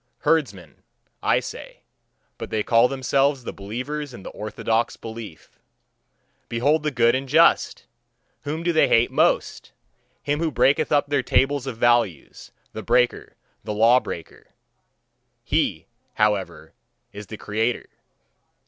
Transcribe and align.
Herdsmen, 0.21 0.81
I 1.21 1.39
say, 1.39 1.83
but 2.39 2.49
they 2.49 2.63
call 2.63 2.87
themselves 2.87 3.43
the 3.43 3.53
believers 3.53 4.15
in 4.15 4.23
the 4.23 4.31
orthodox 4.31 4.97
belief. 4.97 5.59
Behold 6.49 6.81
the 6.81 6.89
good 6.89 7.13
and 7.13 7.29
just! 7.29 7.85
Whom 8.41 8.63
do 8.63 8.73
they 8.73 8.87
hate 8.87 9.11
most? 9.11 9.73
Him 10.23 10.39
who 10.39 10.49
breaketh 10.49 10.91
up 10.91 11.09
their 11.09 11.21
tables 11.21 11.67
of 11.67 11.77
values, 11.77 12.51
the 12.73 12.81
breaker, 12.81 13.35
the 13.63 13.75
lawbreaker: 13.75 14.47
he, 15.43 15.85
however, 16.15 16.73
is 17.13 17.27
the 17.27 17.37
creator. 17.37 17.87